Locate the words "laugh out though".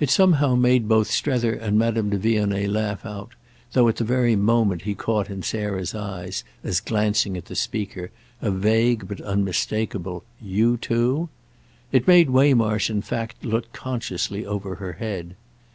2.70-3.86